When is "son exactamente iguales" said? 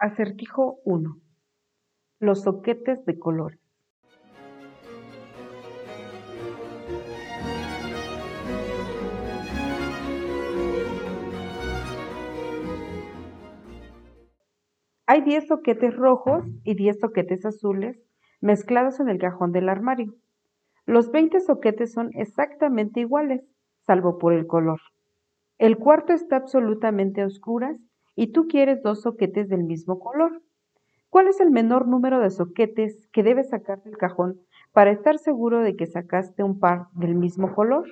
21.92-23.42